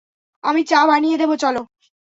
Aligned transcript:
আমি 0.43 0.61
চা 0.63 0.79
বানিয়ে 0.87 1.17
দেব, 1.17 1.31
চলো। 1.35 1.61